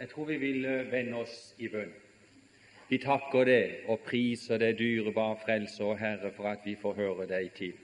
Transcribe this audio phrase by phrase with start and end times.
[0.00, 1.90] Jeg tror vi vil vende oss i bønn.
[2.88, 7.26] Vi takker deg og priser deg, dyrebare Frelser og Herre, for at vi får høre
[7.28, 7.74] deg til.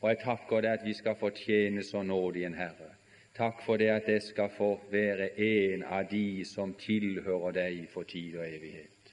[0.00, 2.88] Og jeg takker deg at vi skal få tjene så nådig en Herre.
[3.36, 8.08] Takk for det at jeg skal få være en av de som tilhører deg for
[8.08, 9.12] tid og evighet.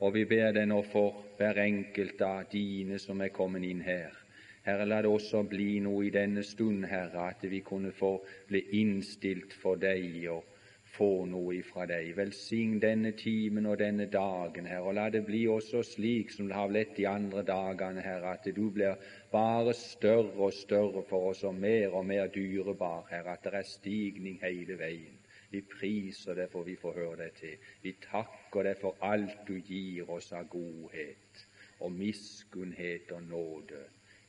[0.00, 4.16] Og vi ber deg nå for hver enkelt av dine som er kommet inn her.
[4.64, 8.16] Herre, la det også bli noe i denne stund, Herre, at vi kunne få
[8.48, 10.55] bli innstilt for deg og
[10.96, 12.14] få noe ifra deg.
[12.16, 16.56] Velsign denne timen og denne dagen, Herre, og la det bli også slik som det
[16.56, 18.96] har blitt de andre dagene, Herre, at du blir
[19.32, 23.68] bare større og større for oss og mer og mer dyrebar, Herre, at det er
[23.68, 25.20] stigning hele veien.
[25.50, 27.68] Vi priser deg for vi får høre deg til.
[27.82, 31.44] Vi takker deg for alt du gir oss av godhet
[31.84, 33.84] og miskunnhet og nåde.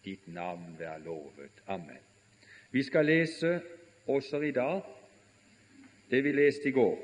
[0.06, 1.64] Ditt navn være lovet.
[1.68, 2.04] Amen.
[2.72, 3.58] Vi skal lese
[4.08, 4.97] også i dag
[6.12, 6.98] det vi leste i går.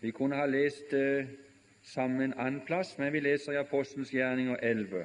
[0.00, 1.26] Vi kunne ha lest det eh,
[1.82, 5.04] sammen en annen plass, men vi leser i Apostelens gjerninger 11.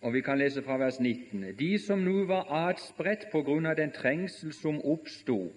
[0.00, 1.44] Og vi kan lese fra vers 19.
[1.58, 5.52] De som nå var adspredt på grunn av den trengsel som oppsto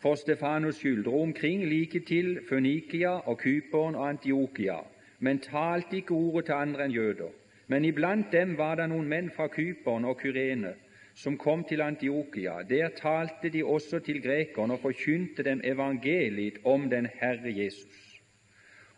[0.00, 4.78] for Stefanos skyld, dro omkring like til Fønikia og Kypern og Antiokia
[5.20, 7.32] men talte ikke ordet til andre enn jøder.
[7.68, 10.74] Men iblant dem var det noen menn fra Kypern og Kyrene
[11.14, 12.62] som kom til Antiokia.
[12.68, 18.20] Der talte de også til grekerne og forkynte dem evangeliet om den Herre Jesus.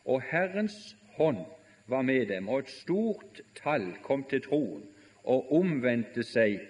[0.04, 1.44] Og Herrens hånd
[1.86, 4.84] var med dem, og et stort tall kom til troen
[5.24, 6.60] og omvendte seg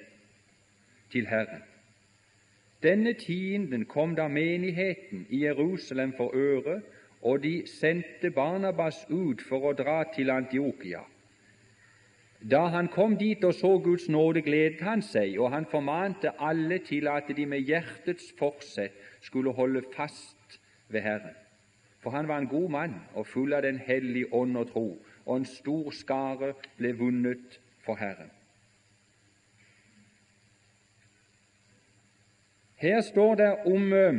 [1.13, 1.63] til Herren.
[2.83, 6.81] Denne tienden kom da menigheten i Jerusalem for øre,
[7.23, 11.05] og de sendte Barnabas ut for å dra til Antiokia.
[12.43, 16.81] Da han kom dit og så Guds nåde, gledet han seg, og han formante alle
[16.83, 20.59] til at de med hjertets forsett skulle holde fast
[20.91, 21.39] ved Herren.
[22.03, 24.87] For han var en god mann og full av Den hellige ånd og tro,
[25.25, 28.31] og en stor skare ble vunnet for Herren.
[32.83, 34.17] Her står det om eh,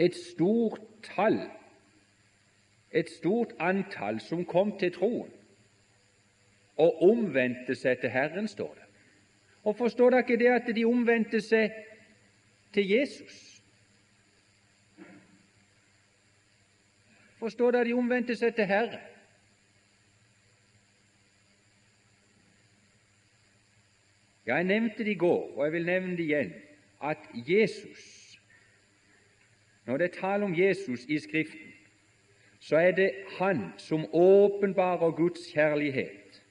[0.00, 1.36] et stort tall
[2.92, 5.32] et stort antall som kom til troen
[6.78, 8.84] og omvendte seg til Herren, står det.
[9.64, 11.74] Og forstår dere ikke det at de omvendte seg
[12.72, 13.62] til Jesus?
[17.38, 19.00] Forstår dere de omvendte seg til Herren?
[24.46, 26.54] Ja, Jeg nevnte det i går, og jeg vil nevne det igjen,
[27.02, 28.14] at Jesus
[29.86, 31.67] Når det er tale om Jesus i Skriften,
[32.68, 36.42] så er det Han som åpenbarer Guds kjærlighet,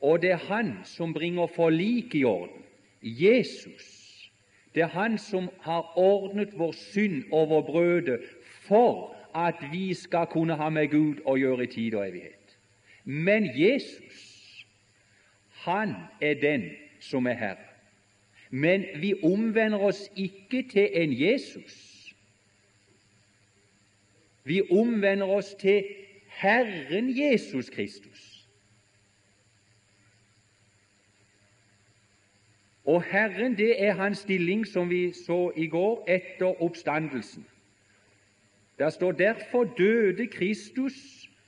[0.00, 2.62] og det er Han som bringer forlik i orden.
[3.02, 4.06] Jesus.
[4.74, 8.20] Det er Han som har ordnet vår synd over brødet
[8.60, 12.56] for at vi skal kunne ha med Gud å gjøre i tid og evighet.
[13.04, 14.64] Men Jesus,
[15.50, 16.70] han er den
[17.00, 17.68] som er Herre.
[18.50, 21.89] Men vi omvender oss ikke til en Jesus
[24.50, 25.84] vi omvender oss til
[26.40, 28.26] Herren Jesus Kristus.
[32.84, 37.46] Og Herren, det er hans stilling, som vi så i går, etter oppstandelsen.
[38.78, 40.94] Der står derfor døde Kristus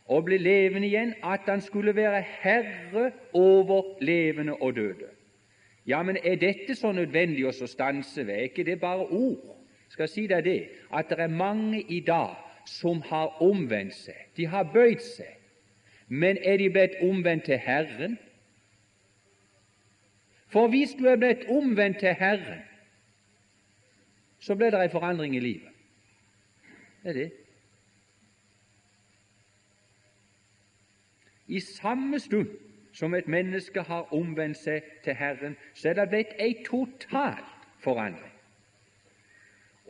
[0.07, 5.11] og ble levende igjen, at han skulle være herre over levende og døde.
[5.87, 8.35] Ja, men er dette så nødvendig å stanse ved?
[8.35, 9.59] Er ikke det bare ord?
[9.89, 10.61] Skal jeg si deg det,
[10.95, 14.19] at det er mange i dag som har omvendt seg.
[14.37, 15.39] De har bøyd seg.
[16.09, 18.19] Men er de blitt omvendt til Herren?
[20.53, 22.61] For hvis du er blitt omvendt til Herren,
[24.41, 25.69] så blir det en forandring i livet.
[27.03, 27.31] Det er det.
[31.47, 32.51] I samme stund
[32.93, 37.41] som et menneske har omvendt seg til Herren, så er det blitt en total
[37.81, 38.32] forandring.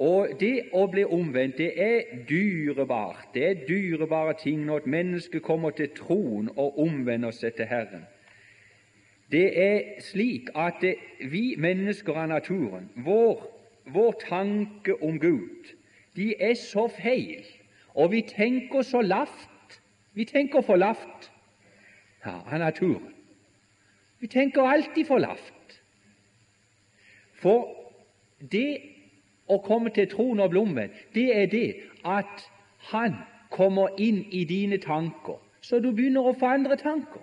[0.03, 3.29] Og det å bli omvendt, det er dyrebart.
[3.35, 8.03] Det er dyrebare ting når et menneske kommer til troen og omvender seg til Herren.
[9.31, 10.97] Det er slik at det,
[11.31, 13.47] vi mennesker av naturen, vår,
[13.95, 15.71] vår tanke om Gud,
[16.17, 17.47] de er så feil,
[17.95, 19.79] og vi tenker så lavt.
[20.13, 21.31] Vi tenker for lavt
[22.27, 23.15] ja, av naturen.
[24.21, 25.79] Vi tenker alltid for lavt.
[27.41, 27.71] For
[28.53, 28.92] det
[29.53, 31.69] å komme til troen og blommen, det er det
[32.05, 32.49] at
[32.91, 33.15] Han
[33.51, 37.23] kommer inn i dine tanker, så du begynner å få andre tanker.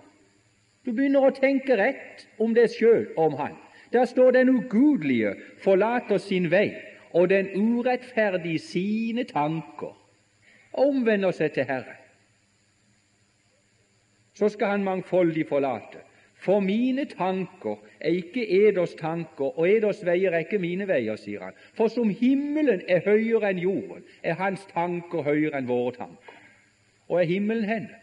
[0.85, 3.57] Du begynner å tenke rett om deg sjøl om Han.
[3.91, 5.33] Der står den ugudelige
[5.63, 6.71] forlater sin vei,
[7.11, 9.95] og den urettferdige sine tanker,
[10.73, 11.97] og omvender seg til Herren.
[14.37, 16.05] Så skal Han mangfoldig forlate.
[16.39, 21.43] For mine tanker er ikke eders tanker, og eders veier er ikke mine veier, sier
[21.43, 21.57] han.
[21.75, 26.37] For som himmelen er høyere enn jorden, er hans tanker høyere enn våre tanker.
[27.09, 27.95] Og er himmelen henne?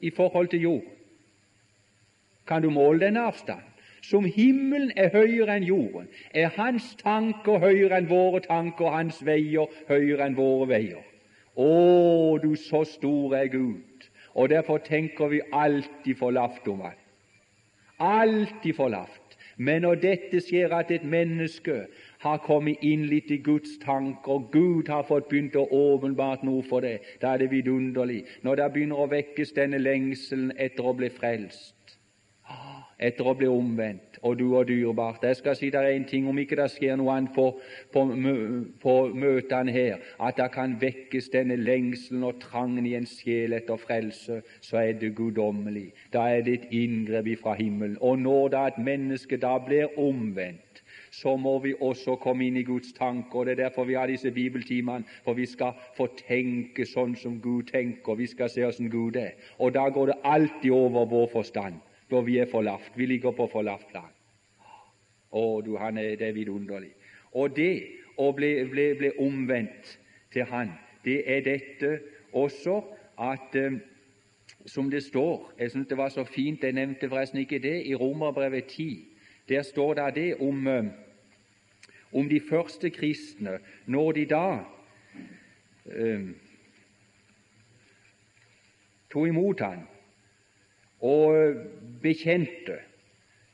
[0.00, 0.94] I forhold til jorden?
[2.46, 3.74] Kan du måle denne avstanden?
[4.02, 9.20] Som himmelen er høyere enn jorden, er hans tanker høyere enn våre tanker, og hans
[9.26, 11.04] veier høyere enn våre veier.
[11.58, 13.87] Å, du så stor er Gud!
[14.38, 16.98] Og derfor tenker vi alltid for lavt om han.
[17.98, 19.34] Alltid for lavt.
[19.58, 21.80] Men når dette skjer, at et menneske
[22.22, 26.62] har kommet inn litt i Guds tanker, og Gud har fått begynt å åpenbart noe
[26.62, 28.20] for det, da er det vidunderlig.
[28.46, 31.98] Når det begynner å vekkes denne lengselen etter å bli frelst,
[33.02, 35.22] etter å bli omvendt, og du og dyrebart.
[35.22, 37.48] Jeg skal si deg en ting, om ikke det skjer noe annet på,
[37.92, 38.04] på,
[38.82, 43.80] på møtene her, at det kan vekkes denne lengselen og trangen i en sjel etter
[43.80, 45.90] frelse, så er det guddommelig.
[46.12, 47.98] Da er det et inngrep fra himmelen.
[48.00, 52.62] Og når da et menneske da blir omvendt, så må vi også komme inn i
[52.62, 53.38] Guds tanker.
[53.38, 57.40] og Det er derfor vi har disse bibeltimene, for vi skal få tenke sånn som
[57.40, 58.14] Gud tenker.
[58.14, 59.34] Vi skal se åssen Gud er.
[59.58, 61.80] Og da går det alltid over vår forstand
[62.10, 62.92] da vi er for lavt.
[62.96, 64.12] Vi ligger på for lavt plan.
[65.30, 66.92] Å, du, han er, det er vidunderlig.
[67.36, 67.72] Og det
[68.18, 69.98] å bli, bli, bli omvendt
[70.32, 70.72] til Han,
[71.04, 71.98] det er dette
[72.36, 72.80] også
[73.20, 73.78] at um,
[74.68, 77.94] som det står Jeg syns det var så fint, jeg nevnte forresten ikke det i
[77.94, 79.04] Romerbrevet 10.
[79.48, 80.84] Der står det det om, eh,
[82.12, 84.58] om de første kristne, når de da
[85.84, 86.34] um,
[89.10, 89.86] tok imot Han
[91.00, 91.54] og
[92.02, 92.78] bekjente,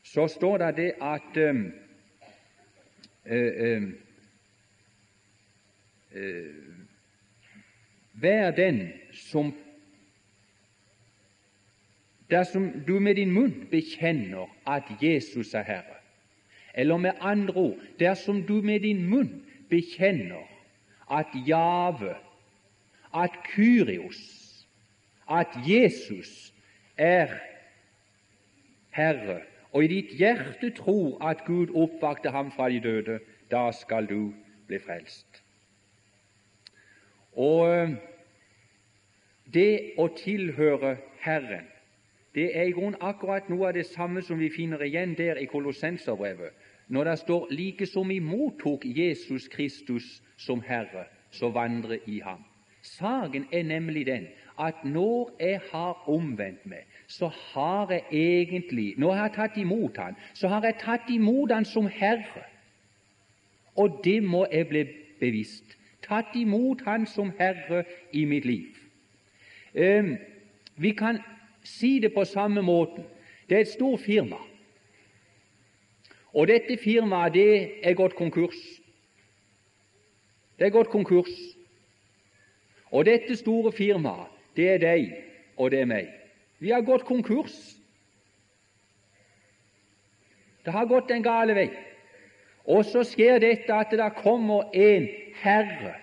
[0.03, 1.73] så står det det at um,
[3.31, 3.81] uh,
[6.15, 6.65] uh,
[8.15, 9.53] Vær den som
[12.29, 15.99] Dersom du med din munn bekjenner at Jesus er Herre,
[16.73, 20.47] eller med andre ord dersom du med din munn bekjenner
[21.11, 22.15] at Jave,
[23.13, 24.65] at Kyrios,
[25.29, 26.53] at Jesus
[26.97, 27.27] er
[28.95, 33.19] Herre, og i ditt hjerte tror at Gud oppvakte ham fra de døde,
[33.51, 34.33] da skal du
[34.67, 35.43] bli frelst.
[37.35, 37.95] Og eh,
[39.53, 41.67] det å tilhøre Herren,
[42.35, 45.47] det er i grunnen akkurat noe av det samme som vi finner igjen der i
[45.51, 46.55] Kolossenserbrevet,
[46.87, 52.43] når det står 'like som vi mottok Jesus Kristus som Herre, så vandre i ham'.
[52.85, 54.27] Saken er nemlig den
[54.59, 59.97] at når jeg har omvendt meg, så har jeg egentlig Når jeg har tatt imot
[59.97, 62.43] Han, så har jeg tatt imot Han som Herre.
[63.75, 64.85] Og det må jeg bli
[65.19, 65.77] bevisst.
[66.01, 67.83] Tatt imot Han som Herre
[68.13, 68.67] i mitt liv.
[69.75, 70.17] Um,
[70.77, 71.19] vi kan
[71.63, 73.03] si det på samme måten.
[73.49, 74.37] Det er et stort firma.
[76.33, 78.57] Og dette firmaet det er gått konkurs.
[80.59, 81.31] Det er gått konkurs.
[82.95, 85.09] Og dette store firmaet det er deg,
[85.59, 86.07] og det er meg.
[86.63, 87.55] Vi har gått konkurs.
[90.63, 91.67] Det har gått den gale vei.
[92.65, 95.09] Og så skjer dette at det kommer en
[95.43, 95.93] herre,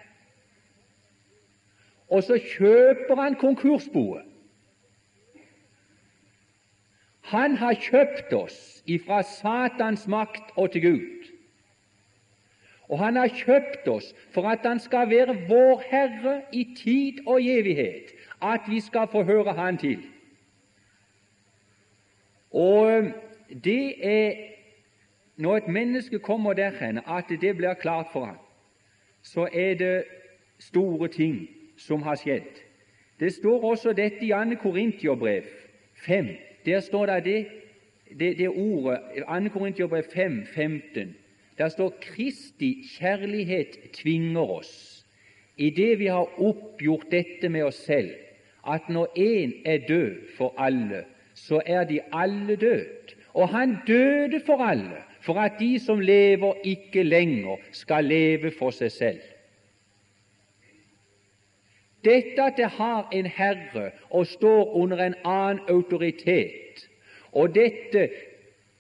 [2.13, 4.29] og så kjøper han konkursboet.
[7.33, 11.32] Han har kjøpt oss ifra Satans makt og til Gud.
[12.93, 17.41] Og han har kjøpt oss for at han skal være vår Herre i tid og
[17.41, 20.03] evighet at vi skal få høre Han til.
[22.51, 23.05] Og
[23.65, 24.33] det er
[25.37, 28.37] når et menneske kommer derhen at det blir klart for ham,
[29.23, 30.05] så er det
[30.59, 32.61] store ting som har skjedd.
[33.21, 34.55] Det står også dette i 2.
[34.63, 35.43] Korintiobrev
[35.95, 36.29] 5.
[36.67, 37.47] Der står det det,
[38.19, 39.49] det, det ordet 2.
[39.59, 41.17] Korintiobrev 5, 15.
[41.63, 44.71] Der står Kristi kjærlighet tvinger oss,
[45.57, 48.09] i det vi har oppgjort dette med oss selv,
[48.67, 51.05] at når én er død for alle,
[51.35, 53.15] så er de alle død.
[53.35, 58.75] Og han døde for alle, for at de som lever, ikke lenger skal leve for
[58.75, 59.23] seg selv.
[62.03, 66.89] Dette at det har en herre og står under en annen autoritet,
[67.33, 68.09] og dette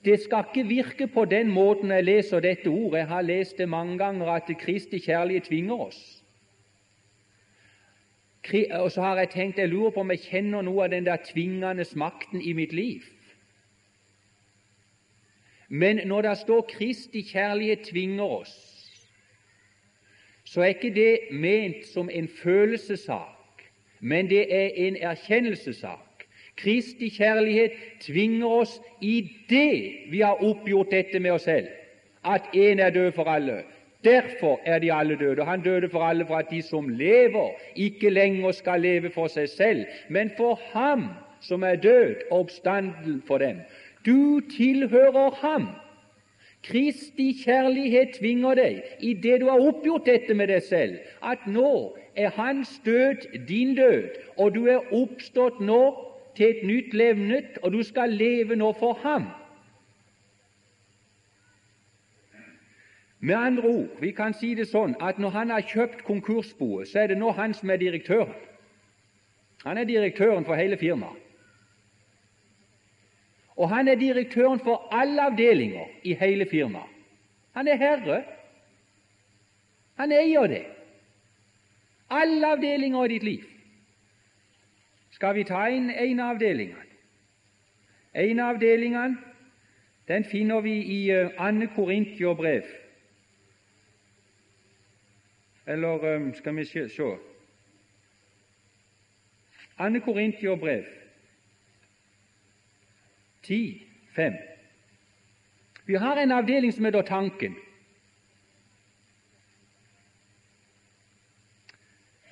[0.04, 2.99] det skal ikke virke på den måten jeg leser dette ordet.
[2.99, 6.25] Jeg har lest det mange ganger at Kristi kjærlighet tvinger oss.
[8.71, 11.23] Og så har jeg tenkt jeg lurer på om jeg kjenner noe av den der
[11.23, 13.02] tvingende makten i mitt liv.
[15.68, 18.82] Men når det står 'Kristi kjærlighet tvinger oss',
[20.44, 23.62] så er ikke det ment som en følelsessak,
[24.00, 26.12] men det er en erkjennelsessak.
[26.62, 31.69] Kristi kjærlighet tvinger oss i det vi har oppgjort dette med oss selv,
[32.25, 33.62] at én er død for alle.
[34.04, 35.40] Derfor er de alle døde.
[35.40, 39.31] Og han døde for alle for at de som lever, ikke lenger skal leve for
[39.31, 41.09] seg selv, men for ham
[41.40, 43.61] som er død, og oppstanden for dem.
[44.07, 45.66] Du tilhører ham.
[46.62, 51.97] Kristi kjærlighet tvinger deg, i det du har oppgjort dette med deg selv, at nå
[52.14, 55.83] er hans død din død, og du er oppstått nå
[56.37, 59.29] til et nytt levnet, og du skal leve nå for ham.
[63.21, 67.05] Med andre ord, vi kan si det sånn at når han har kjøpt konkursboet, så
[67.05, 68.33] er det nå han som er direktøren.
[69.62, 71.21] Han er direktøren for hele firmaet.
[73.57, 76.91] Og han er direktøren for alle avdelinger i hele firmaet.
[77.55, 78.23] Han er herre.
[80.01, 80.65] Han eier det.
[82.11, 83.51] Alle avdelinger i ditt liv.
[85.23, 86.85] Skal vi ta inn en av avdelingene?
[88.12, 89.21] En av avdelingene
[90.11, 92.64] den finner vi i uh, Anne Korintierbrev.
[95.67, 97.07] Eller um, skal vi se.
[99.79, 100.88] Anne Korintierbrev
[103.43, 103.87] 10,
[104.17, 104.35] 5.
[105.87, 107.55] Vi har en avdeling som heter Tanken.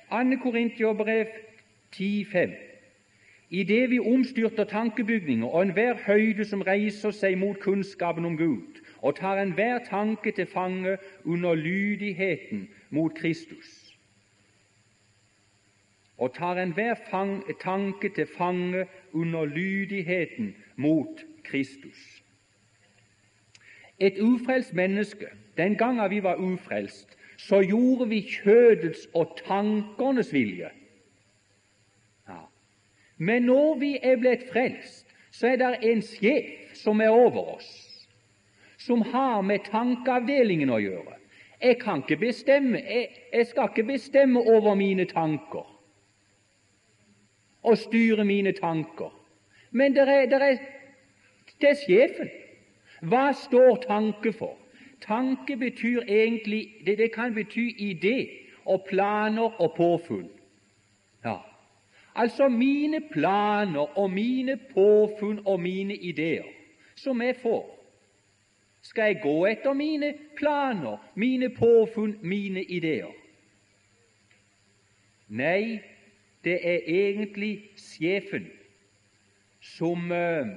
[0.09, 1.31] Anne Korintierbrev
[1.91, 2.70] 10, 5.
[3.51, 9.17] Idet vi omstyrter tankebygninger og enhver høyde som reiser seg mot kunnskapen om Gud, og
[9.17, 13.67] tar enhver tanke til fange under lydigheten mot Kristus,
[16.17, 16.95] og tar enhver
[17.59, 22.23] tanke til fange under lydigheten mot Kristus.
[23.99, 25.27] Et ufrelst menneske
[25.57, 30.69] Den gangen vi var ufrelst, så gjorde vi kjødets og tankernes vilje.
[33.21, 37.69] Men når vi er blitt frelst, så er det en sjef som er over oss,
[38.81, 41.19] som har med tankeavdelingen å gjøre.
[41.61, 45.67] Jeg kan ikke bestemme, jeg, jeg skal ikke bestemme over mine tanker
[47.61, 49.13] og styre mine tanker.
[49.69, 50.57] Men det er, er,
[51.61, 52.33] er sjefen.
[53.05, 54.57] Hva står tanke for?
[55.05, 58.17] Tanke betyr egentlig Det, det kan bety idé
[58.65, 60.29] og planer og påfunn.
[62.15, 66.43] Altså mine planer og mine påfunn og mine ideer
[66.95, 67.77] som jeg får.
[68.81, 73.13] Skal jeg gå etter mine planer, mine påfunn, mine ideer?
[75.29, 75.79] Nei,
[76.43, 78.49] det er egentlig sjefen
[79.61, 80.47] som, eh,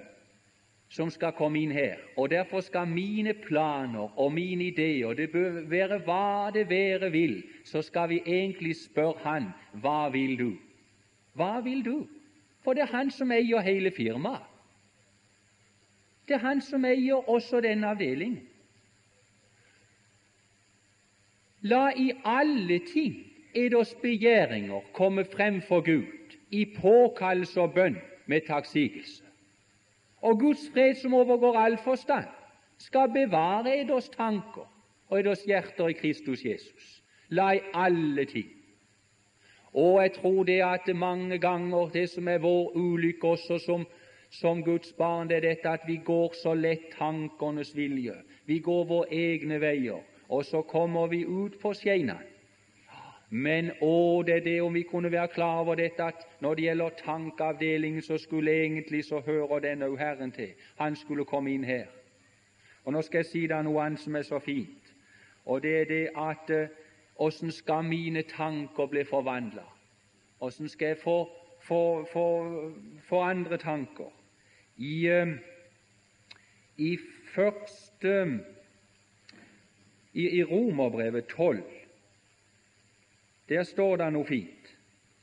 [0.88, 2.00] som skal komme inn her.
[2.16, 7.42] Og Derfor skal mine planer og mine ideer Det bør være hva det være vil.
[7.64, 10.52] Så skal vi egentlig spørre Han hva vil du?
[11.34, 12.06] Hva vil du?
[12.64, 14.42] For det er Han som eier hele firmaet.
[16.28, 18.48] Det er Han som eier også denne avdelingen.
[21.64, 23.16] La i alle ting
[23.54, 29.24] eders begjæringer komme frem for Gud i påkallelse og bønn med takksigelse.
[30.20, 32.28] Og Guds fred, som overgår all forstand,
[32.78, 34.68] skal bevare eders tanker
[35.08, 37.02] og eders hjerter i Kristus Jesus.
[37.28, 38.48] La i alle ting.
[39.74, 43.86] Og jeg tror det at mange ganger det som er vår ulykke også som,
[44.30, 48.14] som Guds barn, det er dette at vi går så lett tankernes vilje.
[48.46, 52.34] Vi går våre egne veier, og så kommer vi ut på skeinene
[53.34, 56.64] men å, det er det om vi kunne være klar over dette at når det
[56.68, 60.52] gjelder tankeavdelingen, så skulle egentlig så hører denne Herren til.
[60.78, 61.88] Han skulle komme inn her.
[62.84, 64.92] Og Nå skal jeg si deg noe annet som er så fint,
[65.50, 66.52] og det er det at
[67.16, 69.64] åssen skal mine tanker bli forvandla?
[70.40, 71.30] Åssen skal jeg få,
[71.60, 72.26] få, få,
[73.08, 74.10] få, andre tanker?
[74.76, 75.28] I, uh,
[76.76, 76.96] i
[77.34, 78.40] første
[80.12, 81.62] i, i Romerbrevet 12
[83.48, 84.70] der står det noe fint.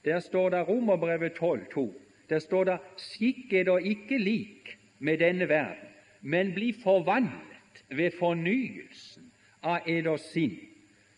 [0.05, 1.85] Der står det Romerbrevet 12, 2.
[2.29, 5.89] Der står det 'Skikk er da ikke lik med denne verden,
[6.21, 9.31] men bli forvandlet ved fornyelsen
[9.63, 10.59] av eders sinn,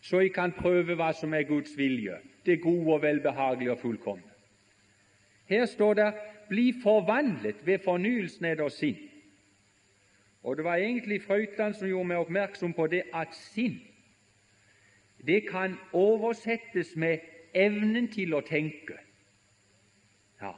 [0.04, 4.32] så jeg kan prøve hva som er Guds vilje, det gode og velbehagelige og fullkomne.
[5.48, 6.14] Her står det
[6.48, 9.10] 'bli forvandlet ved fornyelsen av sinn'.
[10.42, 13.80] Og Det var egentlig Frøytland som gjorde meg oppmerksom på det at sinn
[15.26, 17.18] det kan oversettes med
[17.54, 18.98] evnen til å tenke.
[20.40, 20.52] Ja,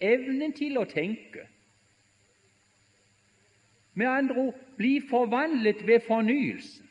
[0.00, 1.44] evnen til å tenke.
[3.94, 6.85] Med andre ord bli forvandlet ved fornyelsen,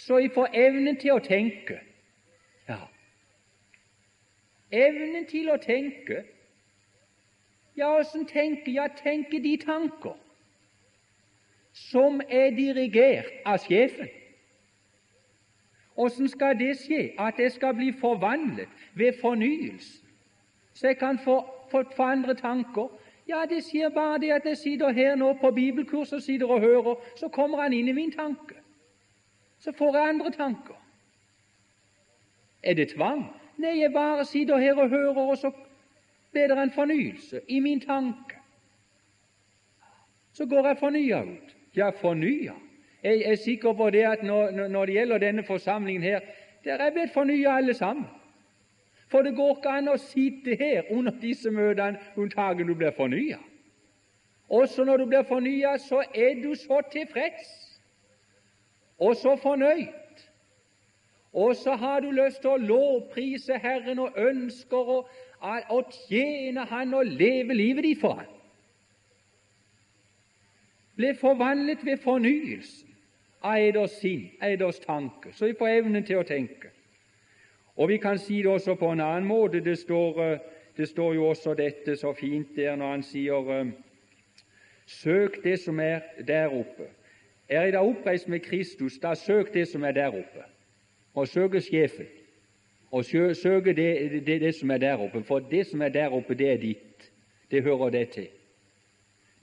[0.00, 1.76] så jeg får evnen til å tenke.
[2.68, 2.80] Ja,
[4.70, 6.24] evnen til å tenke
[7.76, 8.72] Ja, åssen tenke?
[8.74, 10.16] Ja, tenke de tanker
[11.72, 14.10] som er dirigert av sjefen.
[15.96, 17.12] Åssen skal det skje?
[17.18, 20.02] At jeg skal bli forvandlet ved fornyelse,
[20.74, 21.38] så jeg kan få,
[21.70, 22.90] få, få andre tanker?
[23.28, 26.60] Ja, det skjer bare det at jeg sitter her nå på bibelkurs og sitter og
[26.60, 28.59] hører, så kommer han inn i min tanke.
[29.60, 30.76] Så får jeg andre tanker.
[32.62, 33.24] Er det tvang?
[33.56, 35.50] Nei, jeg bare sitter her og hører, og så
[36.32, 38.36] blir det en fornyelse i min tanke.
[40.32, 41.56] Så går jeg fornya ut.
[41.76, 42.54] Ja, fornya.
[43.02, 46.20] Jeg er sikker på det at når, når det gjelder denne forsamlingen her,
[46.64, 48.06] der er blitt fornya alle sammen.
[49.08, 53.38] For det går ikke an å sitte her under disse møtene unntagen du blir fornya.
[54.48, 57.59] Også når du blir fornya, så er du så tilfreds
[59.00, 59.88] og så fornøyd.
[61.32, 64.98] Og så har du lyst til å lovprise Herren og ønsker å,
[65.70, 68.36] å tjene Han og leve livet ditt for Han.
[70.98, 72.88] Ble forvandlet ved fornyelsen
[73.46, 76.74] av eders sinn, eders tanke, så vi får evnen til å tenke.
[77.80, 79.60] Og Vi kan si det også på en annen måte.
[79.64, 80.38] Det står, eh,
[80.76, 83.70] det står jo også dette så fint der når han sier eh,
[84.86, 86.90] Søk det som er der oppe.
[87.50, 90.44] Er jeg da oppreist med Kristus, da søk det som er der oppe.
[91.14, 92.06] Og søk sjefen.
[92.90, 93.76] Og søk det,
[94.26, 95.22] det, det, som er der oppe.
[95.22, 97.12] For det som er der oppe, det er ditt.
[97.50, 98.28] Det hører det til.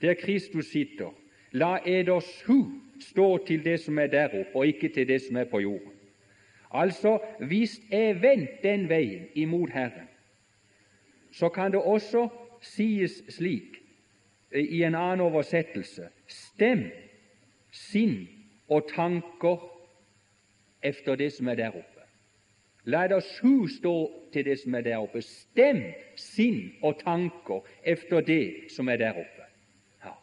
[0.00, 1.14] Der Kristus sitter.
[1.52, 2.64] La eders hu
[3.00, 5.92] stå til det som er der oppe, og ikke til det som er på jorden.
[6.70, 10.08] Altså, hvis jeg vendt den veien imot Herren,
[11.32, 12.28] så kan det også
[12.60, 13.76] sies slik
[14.52, 16.90] eh, i en annen oversettelse Stem
[17.72, 18.28] sinn
[18.68, 19.62] og tanker
[20.82, 22.04] efter det som er der oppe.
[22.84, 23.94] La oss hu stå
[24.32, 25.22] til det som er der oppe.
[25.22, 25.82] Stem
[26.16, 29.44] sinn og tanker efter det som er der oppe.
[30.04, 30.14] Ja.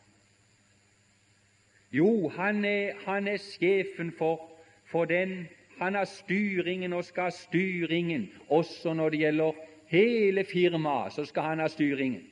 [1.91, 4.49] Jo, han er, han er sjefen for,
[4.85, 9.51] for den han har styringen og skal ha styringen også når det gjelder
[9.87, 11.13] hele firmaet.
[11.13, 12.23] Så skal han ha styringen.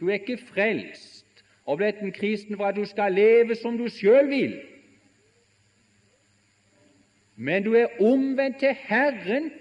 [0.00, 1.13] Du er ikke frelst
[1.64, 4.54] og blitt en kristen for at du skal leve som du sjøl vil.
[7.36, 9.52] Men du er omvendt til Herren.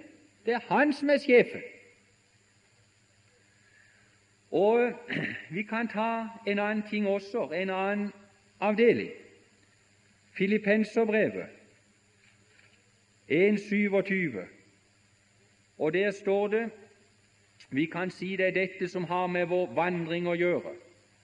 [0.45, 1.61] Det er Han som er sjefen.
[4.51, 4.91] Og
[5.55, 8.11] Vi kan ta en annen ting også, en annen
[8.59, 9.09] avdeling.
[10.37, 11.45] Filippenserbrevet
[13.31, 14.39] 1.27,
[15.77, 16.69] og der står det
[17.69, 20.73] Vi kan si det er dette som har med vår vandring å gjøre.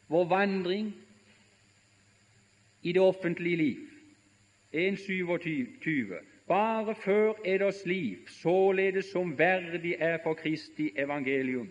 [0.10, 0.94] Vår vandring
[2.82, 3.88] i det offentlige liv.
[4.74, 6.14] 1.27.
[6.48, 11.70] Bare før eders liv, således som verdig er for Kristi evangelium,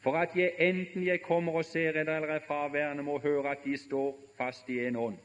[0.00, 3.64] for at jeg enten jeg kommer og ser eder eller er fraværende, må høre at
[3.64, 5.18] de står fast i en ånd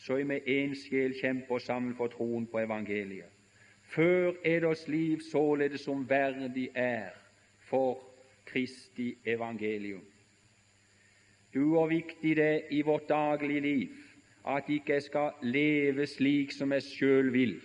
[0.00, 3.28] så vi med én sjel kjemper sammen for troen på evangeliet.
[3.82, 7.10] Før eders liv således som verdig er
[7.68, 8.00] for
[8.46, 10.04] Kristi evangelium.
[11.54, 13.88] Du, og viktig det i vårt daglige liv
[14.46, 17.56] at ikke jeg skal leve slik som jeg sjøl vil,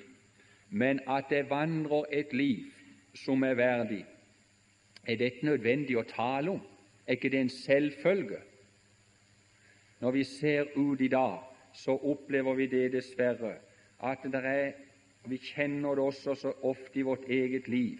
[0.69, 2.65] men at jeg vandrer et liv
[3.15, 4.03] som er verdig.
[5.05, 6.61] Er dette nødvendig å tale om?
[7.07, 8.41] Er ikke det en selvfølge?
[10.01, 11.39] Når vi ser ut i dag,
[11.73, 13.55] så opplever vi det dessverre
[13.99, 14.73] at det er
[15.25, 17.97] Vi kjenner det også så ofte i vårt eget liv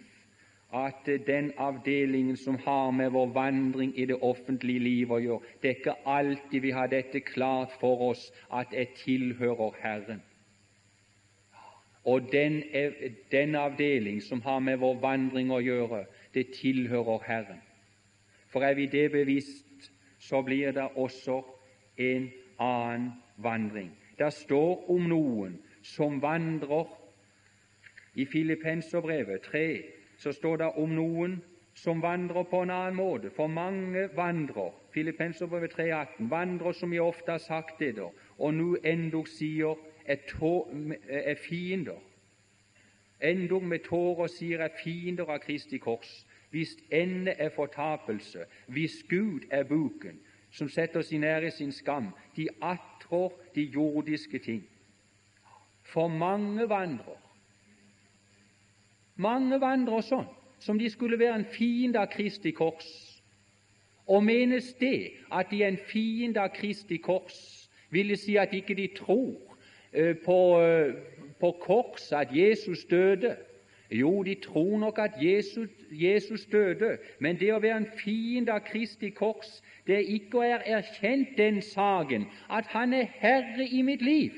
[0.74, 5.68] at den avdelingen som har med vår vandring i det offentlige liv å gjøre, det
[5.70, 10.22] er ikke alltid vi har dette klart for oss at jeg tilhører Herren.
[12.06, 12.62] Og den,
[13.30, 17.62] den avdeling som har med vår vandring å gjøre, det tilhører Herren.
[18.48, 21.42] For er vi det bevisst, så blir det også
[21.98, 23.90] en annen vandring.
[24.18, 26.86] Det står om noen som vandrer.
[28.16, 29.66] I Filippenserbrevet 3
[30.18, 31.40] så står det om noen
[31.76, 33.30] som vandrer på en annen måte.
[33.30, 38.76] For mange vandrer Filippenserbrevet 3,18 vandrer, som jeg ofte har sagt det, der, og nå
[38.84, 39.76] endog sier
[40.06, 40.22] er,
[41.08, 42.00] er fiender.
[43.20, 46.24] Endog med tårer sier er fiender av Kristi kors.
[46.50, 52.08] Hvis ende er fortapelse, hvis Gud er buken, som setter sin ære i sin skam,
[52.36, 54.62] de attrår de jordiske ting.
[55.82, 57.20] For mange vandrer.
[59.16, 60.26] Mange vandrer sånn,
[60.60, 62.88] som de skulle være en fiende av Kristi kors.
[64.06, 68.76] Og menes det at de er en fiende av Kristi kors, ville si at ikke
[68.76, 69.56] de tror
[69.92, 70.94] eh, på, eh,
[71.40, 73.36] på korset, at Jesus døde.
[73.90, 78.64] Jo, de tror nok at Jesus, Jesus, døde, men det å være en fiende av
[78.66, 84.02] Kristi kors, det er ikke å erkjent den saken at Han er herre i mitt
[84.02, 84.34] liv.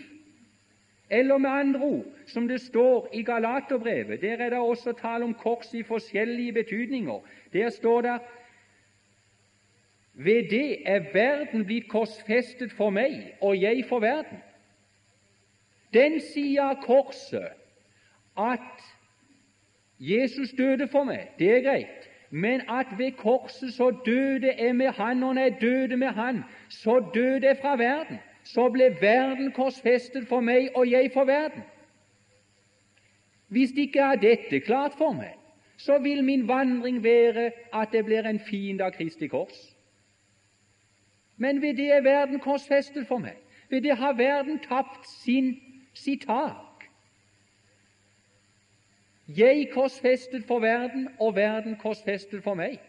[1.10, 5.34] Eller med andre ord, som det står i Galaterbrevet, der er det også tale om
[5.34, 7.20] kors i forskjellige betydninger.
[7.52, 8.18] Der står det
[10.14, 14.40] ved det er verden blitt korsfestet for meg, og jeg for verden.
[15.94, 17.54] Den sier av korset
[18.38, 18.82] at
[19.98, 24.92] Jesus døde for meg, det er greit, men at ved korset så døde jeg med
[24.98, 28.18] Han, og når jeg døde med Han, så døde jeg fra verden.
[28.48, 31.62] Så ble verden korsfestet for meg, og jeg for verden.
[33.52, 35.34] Hvis ikke er dette klart for meg,
[35.76, 39.58] så vil min vandring være at det blir en fiende av Kristi kors.
[41.36, 43.36] Men ved det er verden korsfestet for meg.
[43.68, 45.52] Ved det har verden tapt sin,
[45.94, 46.88] sitt tak.
[49.28, 52.80] Jeg korsfestet for verden, og verden korsfestet for meg.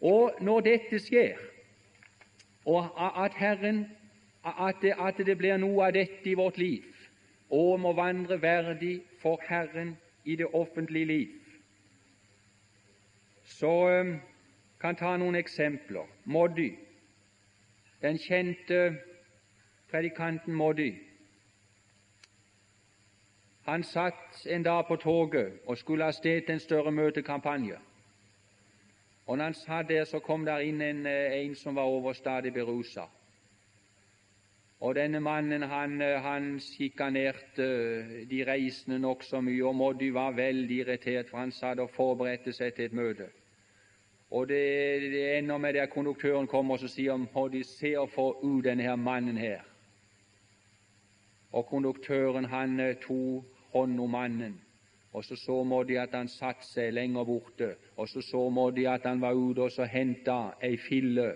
[0.00, 1.38] Og når dette skjer,
[2.68, 3.86] og at Herren
[4.44, 6.84] at det, at det blir noe av dette i vårt liv,
[7.50, 11.28] og må vandre verdig for Herren i det offentlige liv,
[13.44, 14.04] så
[14.80, 16.06] kan ta noen eksempler.
[16.24, 16.70] Moddy,
[18.02, 18.96] den kjente
[19.90, 20.92] predikanten Moddy,
[23.68, 27.76] han satt en dag på toget og skulle av sted til en større møtekampanje.
[29.28, 32.52] Og når han satt der, så kom der inn en, eh, en som var overstadig
[32.52, 33.02] berusa.
[34.80, 40.30] Og denne mannen han, eh, han sjikanerte eh, de reisende nokså mye, og Moddy var
[40.32, 43.26] veldig irritert, for han satt og forberedte seg til et møte.
[44.30, 48.64] Og det, det ender med at konduktøren kommer og sier Moddy, se ser få ut
[48.64, 49.60] denne her mannen her.
[51.52, 54.67] Og konduktøren han tok hånd om mannen.
[55.18, 58.68] Og så så må de at han satte seg lenger borte, og så så må
[58.70, 61.32] de at han var ute og så henta ei fille,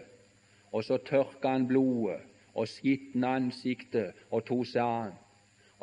[0.71, 2.21] og så tørka han blodet
[2.55, 5.19] og skitna ansiktet og tok seg an.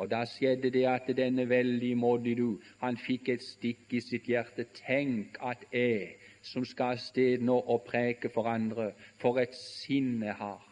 [0.00, 4.64] Og da skjedde det at denne veldige Modidu, han fikk et stikk i sitt hjerte.
[4.80, 10.32] Tenk at jeg, som skal av sted nå og preke for andre, for et sinne
[10.40, 10.64] har.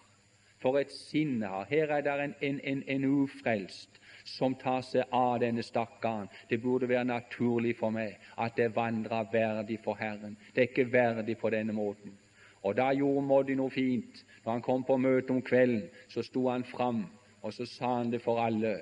[0.65, 1.69] For et sinne har.
[1.69, 4.01] Her er det en, en, en, en ufrelst
[4.37, 6.29] som tar seg av denne stakkaren.
[6.51, 10.37] Det burde være naturlig for meg at jeg vandrer verdig for Herren.
[10.55, 12.15] Det er ikke verdig på denne måten.
[12.63, 14.25] Og da gjorde Moddi noe fint.
[14.45, 17.05] Når han kom på møte om kvelden, så sto han fram,
[17.43, 18.81] og så sa han det for alle,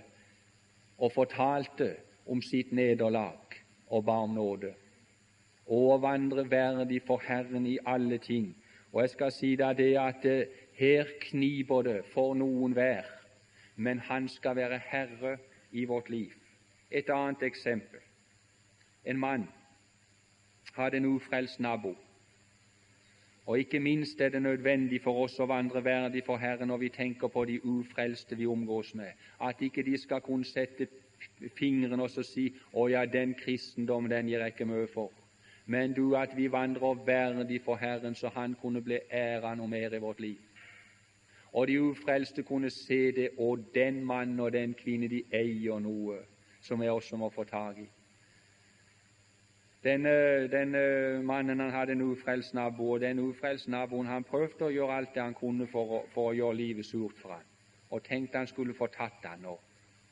[0.99, 1.95] og fortalte
[2.27, 4.73] om sitt nederlag og ba om nåde.
[5.67, 8.53] Å vandre verdig for Herren i alle ting.
[8.93, 13.16] Og jeg skal si deg det at eh, her kniper det for noen hver
[13.77, 15.39] men han skal være herre
[15.73, 16.33] i vårt liv.
[16.91, 17.99] Et annet eksempel.
[19.05, 19.49] En mann
[20.75, 21.97] hadde en ufrelst nabo.
[23.47, 26.89] Og ikke minst er det nødvendig for oss å vandre verdig for Herren når vi
[26.89, 30.89] tenker på de ufrelste vi omgås med, at ikke de skal kunne sette
[31.59, 35.13] fingeren og si 'Å ja, den kristendom, den gir jeg ikke mye for'.
[35.67, 39.95] Men du, at vi vandrer verdig for Herren, så Han kunne bli æra noe mer
[39.95, 40.46] i vårt liv
[41.57, 46.19] og de ufrelste kunne se det, og den mann og den kvinne, de eier noe
[46.61, 47.87] som jeg også må få tak i.
[49.85, 50.13] Denne,
[50.53, 50.83] denne
[51.23, 55.15] mannen han hadde en ufrelst nabo, og den ufrelste naboen han prøvde å gjøre alt
[55.15, 57.49] det han kunne for å, for å gjøre livet surt for ham,
[57.91, 59.61] og tenkte han skulle få tatt han og,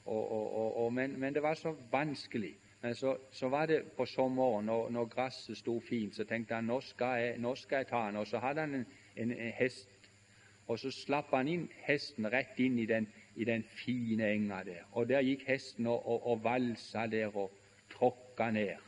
[0.06, 2.54] og, men, men, det var så vanskelig.
[2.82, 6.68] Men så, så var det på sommeren, når, når gresset sto fint, så tenkte han
[6.68, 8.16] nå skal jeg, nå skal jeg ta han.
[8.20, 9.93] Og så hadde han en, en, en hest
[10.66, 14.86] og så slapp han inn hesten rett inn i den, i den fine enga der.
[14.92, 17.52] Og der gikk hesten og, og, og valsa der og
[17.92, 18.80] tråkka ned.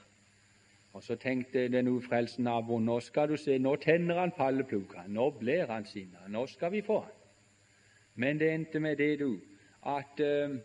[0.97, 5.31] Og så tenkte den ufrelste naboen nå skal du se, nå tenner han palleplugga, nå
[5.37, 7.13] blir han sinna, nå skal vi få han.
[8.15, 9.37] Men det endte med det, du,
[9.85, 10.57] at, uh,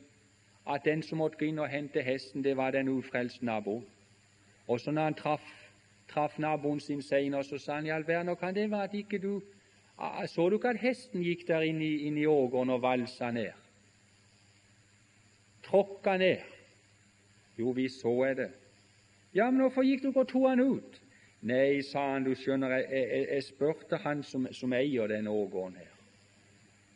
[0.73, 3.83] at den som måtte gå inn og hente hesten, det var den ufrelste naboen.
[4.67, 5.51] Og så når han traff,
[6.07, 9.19] traff naboen sin seinere, så sa han i all verden, kan det være at ikke
[9.19, 9.41] du
[10.27, 13.51] så du ikke at hesten gikk der inn i, inn i ågren og valsa ned?
[15.67, 16.41] Tråkka ned?
[17.59, 18.49] Jo, vi så er det.
[19.33, 20.99] Ja, men hvorfor gikk du ikke og tok han ut?
[21.41, 25.77] Nei, sa han, du skjønner, jeg, jeg, jeg spurte han som, som eier denne ågården
[25.79, 25.93] her.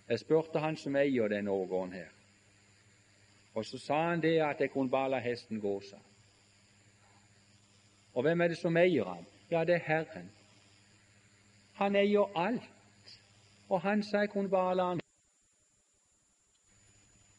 [0.09, 2.11] Jeg spurte han som eier denne ågården her.
[3.55, 5.97] Og så sa han det at jeg kunne bare la hesten gå, sa
[8.13, 9.25] Og hvem er det som eier han?
[9.51, 10.29] Ja, det er Herren.
[11.73, 12.74] Han eier alt.
[13.69, 15.01] Og han sa jeg kunne bare la han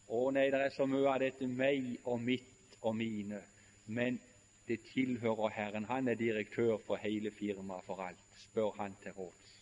[0.09, 3.41] Å nei, det er så mye av dette meg og mitt og mine.
[3.87, 4.21] Men
[4.69, 5.85] det tilhører Herren.
[5.85, 8.23] Han er direktør for hele firmaet for alt.
[8.39, 9.57] Spør han til råds.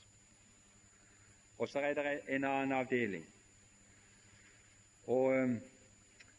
[1.58, 3.24] Og så er det en annen avdeling,
[5.06, 5.60] og um,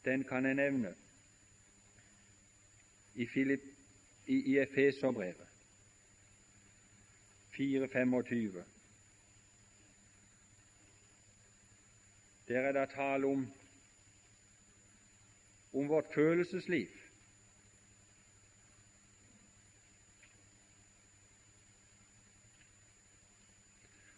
[0.05, 0.95] den kan jeg nevne
[3.15, 3.61] i, Philip,
[4.27, 5.47] i, i Efeserbrevet
[7.59, 8.74] 4.25.
[12.47, 13.47] Der er det tale om,
[15.73, 16.87] om vårt følelsesliv.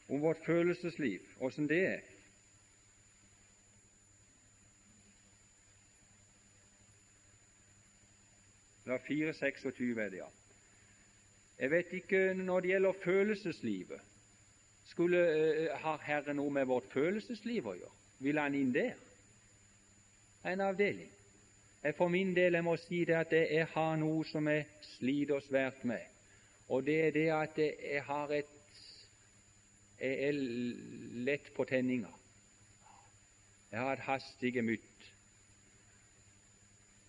[0.09, 2.01] Om vårt følelsesliv, åssen det er.
[8.85, 10.27] Det er 4.26 er det, ja.
[11.59, 14.01] Jeg vet ikke når det gjelder følelseslivet.
[14.85, 18.06] Skulle uh, Har Herren noe med vårt følelsesliv å gjøre?
[18.19, 18.93] Vil Han inn der?
[20.45, 21.11] En avdeling.
[21.83, 24.65] Jeg For min del jeg må si det at jeg har noe som jeg
[24.97, 26.01] sliter svært med,
[26.67, 28.53] og det er det at jeg har et
[29.99, 30.35] jeg er
[31.25, 32.11] lett på tenninga.
[33.71, 35.07] Jeg har et hastig mytt.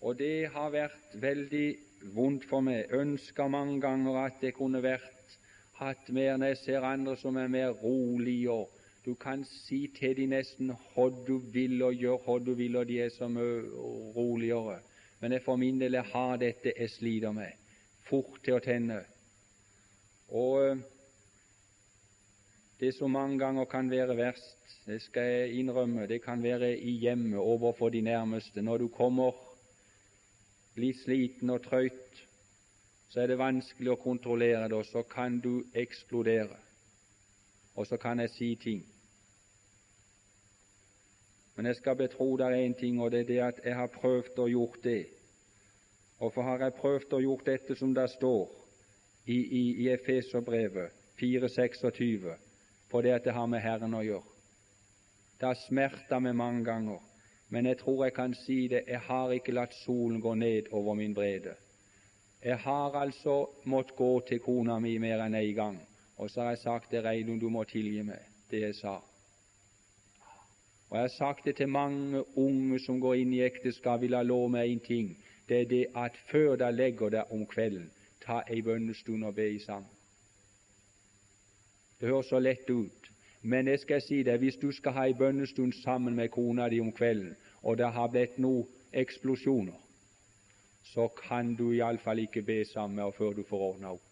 [0.01, 1.67] Og det har vært veldig
[2.15, 2.89] vondt for meg.
[2.89, 5.37] Ønska mange ganger at det kunne vært
[5.77, 8.73] hatt mer når jeg ser andre som er mer rolig og
[9.05, 12.87] Du kan si til de nesten hva du vil og gjør hva du vil, og
[12.87, 13.63] de er så mye
[14.15, 14.79] roligere.
[15.19, 17.55] Men jeg for min del jeg har dette jeg sliter med.
[18.09, 19.01] Fort til å tenne.
[20.29, 20.79] Og
[22.79, 26.95] det som mange ganger kan være verst, det skal jeg innrømme, det kan være i
[27.01, 28.61] hjemmet overfor de nærmeste.
[28.61, 29.35] Når du kommer
[30.75, 32.23] blir sliten og trøyt,
[33.09, 36.55] så er det vanskelig å kontrollere det, og så kan du eksplodere.
[37.79, 38.81] Og så kan jeg si ting.
[41.55, 44.39] Men jeg skal betro deg én ting, og det er det at jeg har prøvd
[44.43, 45.05] å gjort det.
[46.19, 48.51] Hvorfor har jeg prøvd å gjort dette som det står
[49.25, 52.27] i, i, i Efeserbrevet 4.26?
[52.91, 54.35] det at det har med Herren å gjøre.
[55.39, 56.99] Det har smerta meg mange ganger,
[57.47, 60.99] men jeg tror jeg kan si det, jeg har ikke latt solen gå ned over
[60.99, 61.55] min brede.
[62.43, 65.79] Jeg har altså måttet gå til kona mi mer enn én gang,
[66.19, 68.19] og så har jeg sagt det Reidun, du må tilgi meg,
[68.51, 68.97] det jeg sa.
[70.89, 74.21] Og jeg har sagt det til mange unge som går inn i ekteskap, vil ha
[74.21, 75.13] lov med én ting.
[75.47, 77.87] Det er det at før dere legger deg om kvelden,
[78.25, 79.85] ta ei bønnestund og be i sang.
[81.99, 83.07] Det høres så lett ut,
[83.41, 86.81] men jeg skal si deg, hvis du skal ha en bønnestund sammen med kona di
[86.83, 87.31] om kvelden,
[87.63, 89.79] og det har blitt noen eksplosjoner,
[90.83, 94.05] så kan du iallfall ikke be sammen med henne før du får ordna opp.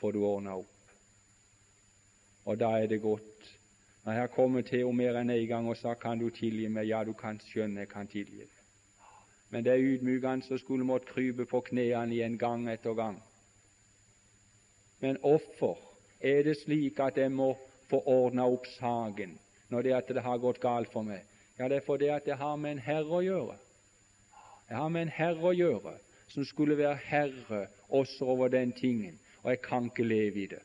[0.00, 0.77] Får du ordna opp.
[2.48, 3.58] Og da er det godt.
[4.06, 6.88] Jeg har kommet til henne mer enn en gang og sa 'Kan du tilgi meg?'
[6.88, 8.54] Ja, du kan skjønne jeg kan tilgi deg.
[9.50, 13.22] Men det er ydmykende som skulle måtte krype på knærne igjen gang etter gang.
[15.00, 15.78] Men hvorfor
[16.20, 17.58] er det slik at jeg må
[17.90, 21.20] få ordna opp saken når det at det har gått galt for meg?
[21.58, 23.58] Ja, det er fordi at jeg har med en Herre å gjøre.
[24.70, 29.20] Jeg har med en Herre å gjøre som skulle være herre også over den tingen,
[29.42, 30.62] og jeg kan ikke leve i det.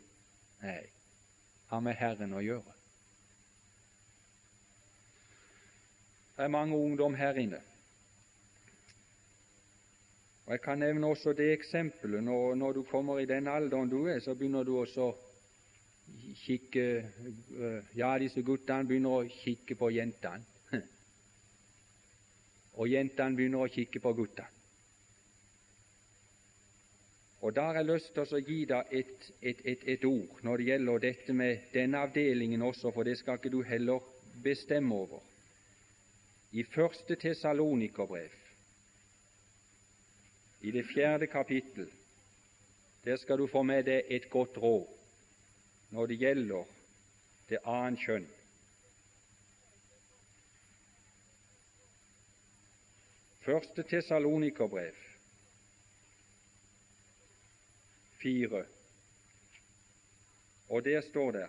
[0.62, 0.93] Nei,
[1.74, 2.74] har med Herren å gjøre.
[6.34, 7.62] Det er mange ungdom her inne.
[10.46, 14.04] Og Jeg kan nevne også det eksempelet når, når du kommer i den alderen du
[14.06, 15.14] er, så begynner du også
[16.44, 20.46] kikke eh, Ja, disse guttene begynner å kikke på jentene.
[22.78, 24.53] Og jentene begynner å kikke på guttene.
[27.44, 30.62] Og Da har jeg lyst til å gi deg et, et, et, et, ord når
[30.62, 34.00] det gjelder dette med denne avdelingen også, for det skal ikke du heller
[34.46, 35.20] bestemme over.
[36.56, 38.32] I første Tesalonikerbrev,
[40.64, 41.90] i det fjerde kapittel,
[43.04, 44.88] der skal du få med deg et godt råd
[45.92, 46.76] når det gjelder
[47.50, 48.30] det annet kjønn.
[53.44, 54.96] Første Tesalonikerbrev,
[58.24, 58.64] 4.
[60.70, 61.48] Og det står der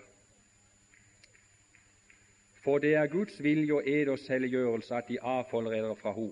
[2.64, 6.30] For det er Guds vilje og eders helliggjørelse at de avholder dere fra ho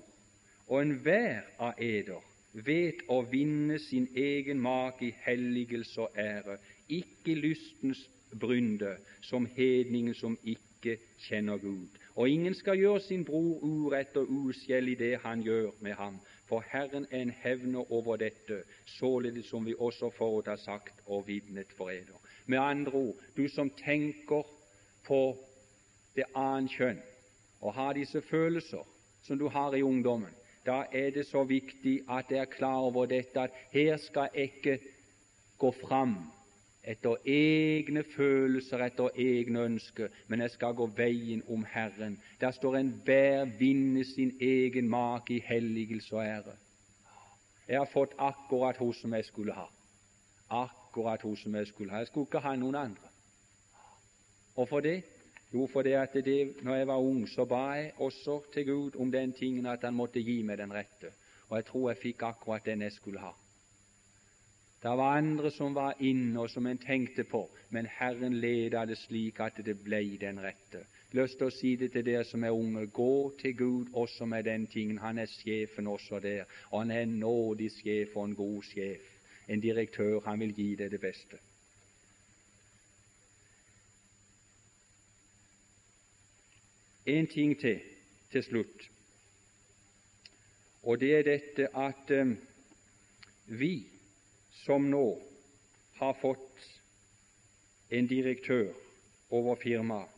[0.67, 2.21] Og enhver av eder
[2.53, 8.03] vet å vinne sin egen make i helligelse og ære, ikke lystens
[8.41, 11.89] brynde, som hedningen som ikke kjenner Gud.
[12.15, 16.21] Og ingen skal gjøre sin bror urett og uskjell i det han gjør med ham,
[16.53, 21.27] for Herren er en hevner over dette, således som vi også forut har sagt og
[21.27, 22.19] vitnet for eder.
[22.47, 24.43] Med andre ord, du som tenker
[25.07, 25.21] på
[26.17, 27.01] det annet kjønn
[27.65, 28.85] og har disse følelser
[29.25, 30.35] som du har i ungdommen,
[30.67, 34.53] da er det så viktig at jeg er klar over dette at her skal jeg
[34.53, 34.79] ikke
[35.59, 36.19] gå fram
[36.85, 42.19] etter egne følelser, etter egne ønsker, men jeg skal gå veien om Herren.
[42.41, 46.57] Der står enhver vinne sin egen make i helligelse og ære.
[47.69, 49.69] Jeg har fått akkurat hun som jeg skulle ha.
[50.51, 51.99] Akkurat hun som jeg skulle ha.
[51.99, 53.09] Jeg skulle ikke ha noen andre.
[54.55, 55.03] Hvorfor det?
[55.55, 59.13] Jo, fordi at det, når jeg var ung, så ba jeg også til Gud om
[59.13, 61.13] den tingen at Han måtte gi meg den rette.
[61.49, 63.33] Og jeg tror jeg fikk akkurat den jeg skulle ha.
[64.83, 68.99] Det var andre som var inne, og som en tenkte på, men Herren leda det
[68.99, 70.83] slik at det ble den rette.
[71.13, 74.45] Lyst til å si det til dere som er unge, gå til Gud også med
[74.45, 74.99] den tingen.
[74.99, 79.07] Han er sjefen også der, og han er en nådig sjef og en god sjef.
[79.49, 81.39] En direktør, han vil gi deg det beste.
[87.07, 87.81] En ting til
[88.33, 88.85] til slutt,
[90.83, 92.31] og det er dette at um,
[93.47, 93.92] vi
[94.65, 95.07] som nå
[95.99, 96.67] har fått
[97.93, 98.73] en direktør
[99.31, 100.09] over firmaet.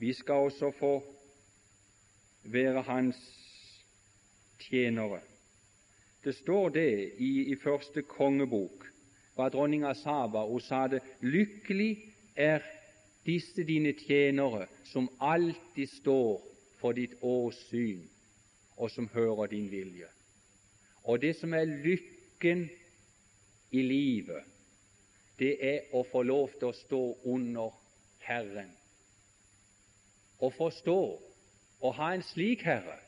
[0.00, 0.92] Vi skal også få
[2.42, 3.18] være hans
[4.60, 5.20] tjenere.
[6.24, 8.86] Det står det i, i første kongebok
[9.36, 11.90] hva dronninga Saba hun sa det lykkelig
[12.36, 12.64] er
[13.26, 16.40] disse dine tjenere som alltid står
[16.80, 18.00] for ditt åsyn,
[18.80, 20.08] og som hører din vilje.
[21.10, 22.68] Og det som er lykken
[23.70, 24.44] i livet,
[25.38, 27.00] det er å få lov til å stå
[27.32, 27.72] under
[28.22, 28.70] Herren.
[30.38, 31.00] Å forstå
[31.80, 33.00] og ha en slik Herre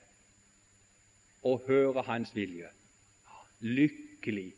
[1.46, 2.72] og høre Hans vilje.
[3.62, 4.50] Lykkelig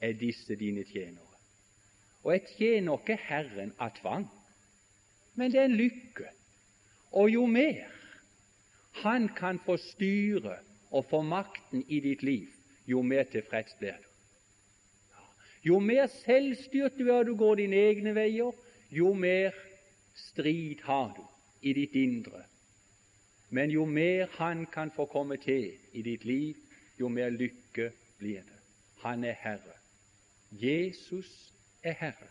[0.00, 1.36] er disse dine tjenere.
[2.24, 4.24] Og jeg tjener ikke Herren av tvang,
[5.36, 6.32] men det er en lykke.
[7.12, 7.92] Og jo mer
[9.04, 10.54] Han kan få styre
[10.88, 12.55] og få makten i ditt liv,
[12.86, 14.08] jo mer tilfreds blir du.
[15.66, 18.52] Jo mer selvstyrt du er, du går dine egne veier,
[18.90, 19.54] jo mer
[20.14, 21.24] strid har du
[21.66, 22.44] i ditt indre.
[23.50, 26.54] Men jo mer Han kan få komme til i ditt liv,
[27.00, 28.60] jo mer lykke blir det.
[29.02, 29.76] Han er Herre.
[30.50, 32.30] Jesus er Herre.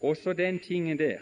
[0.00, 1.20] Også den tingen der,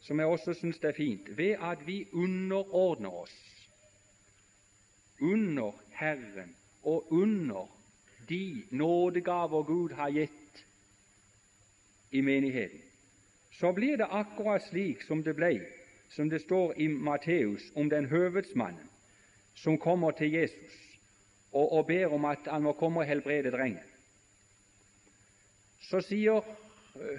[0.00, 3.36] som jeg også syns er fint, ved at vi underordner oss
[5.20, 7.66] under Herren og under
[8.28, 10.64] de nådegaver Gud har gitt
[12.10, 12.80] i menigheten,
[13.52, 15.60] så blir det akkurat slik som det ble,
[16.08, 18.90] som det står i Matteus om den høvedsmannen
[19.56, 20.76] som kommer til Jesus
[21.52, 23.84] og, og ber om at han må komme og helbrede drengen.
[25.80, 26.44] Så sier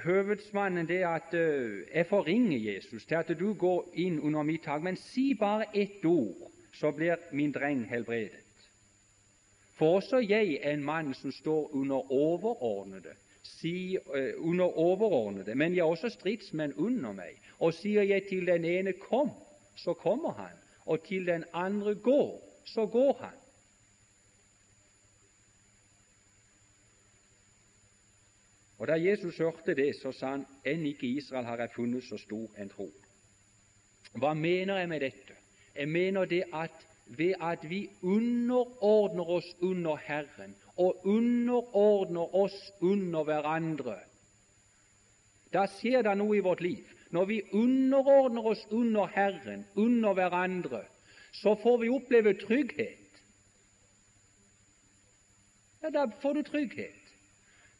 [0.03, 4.83] høvedsmannen det at uh, jeg forringer Jesus til at du går inn under mitt tak,
[4.83, 8.46] men si bare ett ord, så blir min dreng helbredet.
[9.77, 13.13] For også jeg en mann som står under overordnede,
[13.43, 17.37] si, uh, under overordnede, men jeg er også stridsmenn under meg.
[17.59, 19.31] Og sier jeg til den ene 'kom',
[19.75, 23.37] så kommer han, og til den andre 'gå', så går han.
[28.77, 32.17] Og Da Jesus hørte det, så sa han enn ikke Israel har jeg funnet så
[32.17, 32.91] stor en tro.
[34.13, 35.33] Hva mener jeg med dette?
[35.75, 43.23] Jeg mener det at ved at vi underordner oss under Herren og underordner oss under
[43.23, 43.97] hverandre,
[45.53, 46.85] da skjer det noe i vårt liv.
[47.15, 50.83] Når vi underordner oss under Herren, under hverandre,
[51.31, 53.21] så får vi oppleve trygghet.
[55.83, 57.13] Ja, da får du trygghet.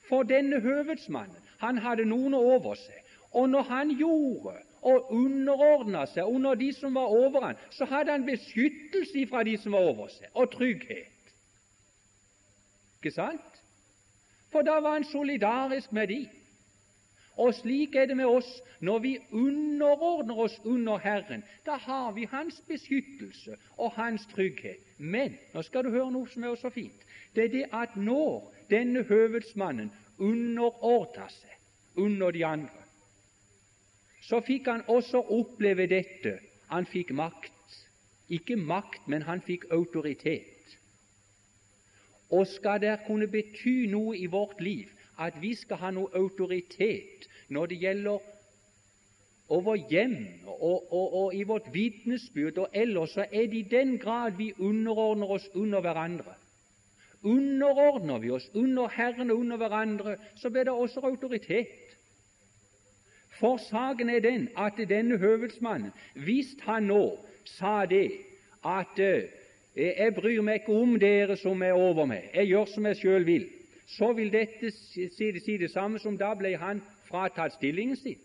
[0.08, 3.04] For denne høvedsmannen, han hadde noen over seg.
[3.36, 4.56] Og når han gjorde
[4.88, 9.58] og underordna seg under de som var over han, så hadde han beskyttelse fra de
[9.60, 11.32] som var over seg, og trygghet.
[12.98, 13.62] Ikke sant?
[14.52, 16.22] For da var han solidarisk med de.
[17.38, 18.48] Og slik er det med oss
[18.82, 21.44] når vi underordner oss under Herren.
[21.66, 24.82] Da har vi Hans beskyttelse og Hans trygghet.
[24.98, 27.06] Men nå skal du høre noe som er så fint.
[27.36, 31.54] Det er det at når denne høvedsmannen underordner seg
[32.02, 32.87] under de andre,
[34.28, 36.38] så fikk han også oppleve dette.
[36.68, 37.54] Han fikk makt.
[38.30, 40.76] Ikke makt, men han fikk autoritet.
[42.30, 47.30] Og skal det kunne bety noe i vårt liv at vi skal ha noe autoritet
[47.50, 48.26] når det gjelder
[49.48, 53.96] over hjem og, og, og i vårt vitnesbyrd og ellers, så er det i den
[53.98, 56.36] grad vi underordner oss under hverandre.
[57.24, 61.87] Underordner vi oss under Herren og under hverandre, så blir det også autoritet.
[63.40, 68.12] For saken er den at denne høvedsmannen, hvis han nå sa det
[68.66, 69.30] at eh,
[69.76, 73.26] jeg bryr meg ikke om dere som er over meg, jeg gjør som jeg sjøl
[73.26, 73.46] vil,
[73.88, 78.18] så vil dette si, si det samme som da ble han fratatt stillingen sin.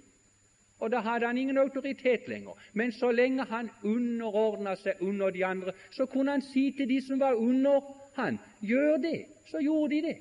[0.82, 2.58] Og da hadde han ingen autoritet lenger.
[2.72, 6.98] Men så lenge han underordna seg under de andre, så kunne han si til de
[7.06, 7.84] som var under
[8.16, 9.20] han, gjør det.
[9.46, 10.16] Så gjorde de det.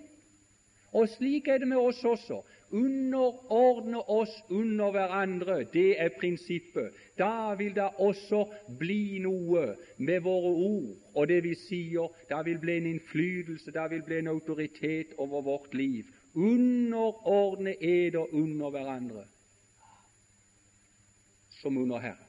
[0.93, 2.41] Og slik er det med oss også.
[2.71, 6.93] Underordne oss under hverandre, det er prinsippet.
[7.17, 8.45] Da vil det også
[8.79, 12.07] bli noe med våre ord og det vi sier.
[12.29, 16.07] Det vil bli en innflytelse, det vil bli en autoritet over vårt liv.
[16.33, 19.25] Underordne eder under hverandre
[21.61, 22.27] som under Herren.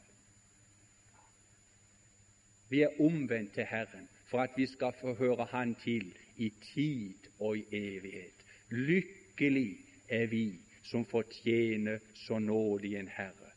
[2.69, 7.15] Vi er omvendt til Herren for at vi skal få høre Han til i tid
[7.39, 8.45] og i evighet.
[8.71, 13.53] Lykkelig er vi som fortjener så nådig en Herre.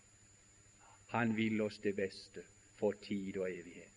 [1.08, 2.44] Han vil oss det beste
[2.80, 3.95] for tid og evighet.